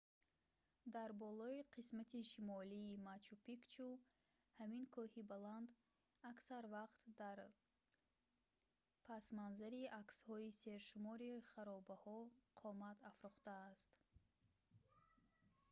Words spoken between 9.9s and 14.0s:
аксҳои сершумори харобаҳо қомат афрохтааст